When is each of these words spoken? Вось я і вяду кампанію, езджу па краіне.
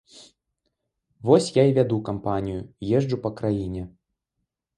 Вось 1.29 1.49
я 1.57 1.63
і 1.73 1.75
вяду 1.77 1.99
кампанію, 2.09 2.61
езджу 3.01 3.21
па 3.27 3.35
краіне. 3.43 3.87